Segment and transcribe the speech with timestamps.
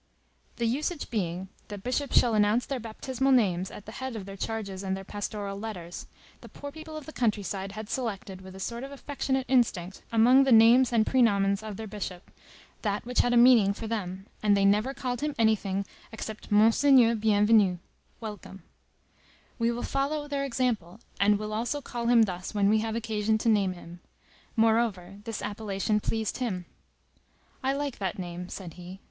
[0.55, 4.35] The usage being that bishops shall announce their baptismal names at the head of their
[4.35, 6.07] charges and their pastoral letters,
[6.41, 10.01] the poor people of the country side had selected, with a sort of affectionate instinct,
[10.11, 12.31] among the names and prenomens of their bishop,
[12.81, 17.13] that which had a meaning for them; and they never called him anything except Monseigneur
[17.13, 17.77] Bienvenu
[18.19, 18.63] [Welcome].
[19.59, 23.37] We will follow their example, and will also call him thus when we have occasion
[23.37, 23.99] to name him.
[24.55, 26.65] Moreover, this appellation pleased him.
[27.61, 28.99] "I like that name," said he.